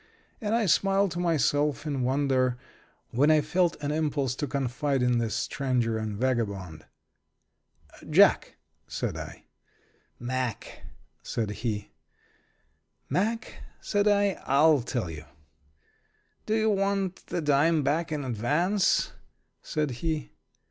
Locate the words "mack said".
10.17-11.51, 13.09-14.07